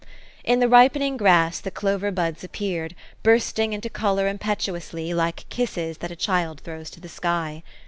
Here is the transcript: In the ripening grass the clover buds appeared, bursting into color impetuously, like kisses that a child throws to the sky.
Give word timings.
In 0.43 0.59
the 0.59 0.67
ripening 0.67 1.15
grass 1.15 1.59
the 1.59 1.69
clover 1.69 2.09
buds 2.09 2.43
appeared, 2.43 2.95
bursting 3.21 3.71
into 3.71 3.87
color 3.87 4.27
impetuously, 4.27 5.13
like 5.13 5.47
kisses 5.49 5.99
that 5.99 6.09
a 6.09 6.15
child 6.15 6.61
throws 6.61 6.89
to 6.89 6.99
the 6.99 7.07
sky. 7.07 7.61